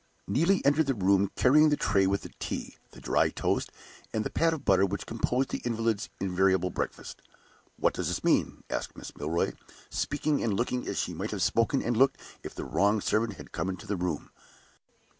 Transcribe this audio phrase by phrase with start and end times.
[0.27, 3.71] Neelie entered the room, carrying the tray with the tea, the dry toast,
[4.11, 7.21] and the pat of butter which composed the invalid's invariable breakfast.
[7.77, 9.15] "What does this mean?" asked Mrs.
[9.19, 9.51] Milroy,
[9.91, 13.51] speaking and looking as she might have spoken and looked if the wrong servant had
[13.51, 14.31] come into the room.